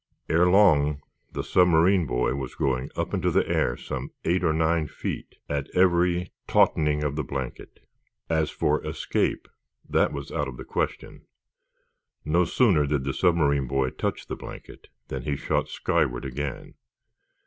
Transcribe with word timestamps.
Ere 0.29 0.47
long 0.49 0.99
the 1.31 1.43
submarine 1.43 2.07
boy 2.07 2.33
was 2.33 2.55
going 2.55 2.89
up 2.95 3.13
into 3.13 3.29
the 3.29 3.47
air 3.47 3.77
some 3.77 4.09
eight 4.25 4.43
or 4.43 4.51
nine 4.51 4.87
feet 4.87 5.35
at 5.47 5.69
every 5.75 6.31
tautening 6.47 7.03
of 7.03 7.15
the 7.15 7.23
blanket. 7.23 7.81
As 8.27 8.49
for 8.49 8.83
escape, 8.83 9.47
that 9.87 10.11
was 10.11 10.31
out 10.31 10.47
of 10.47 10.57
the 10.57 10.65
question. 10.65 11.27
No 12.25 12.45
sooner 12.45 12.87
did 12.87 13.03
the 13.03 13.13
submarine 13.13 13.67
boy 13.67 13.91
touch 13.91 14.25
the 14.25 14.35
blanket 14.35 14.87
than 15.09 15.21
he 15.21 15.35
shot 15.35 15.69
skyward 15.69 16.25
again. 16.25 16.73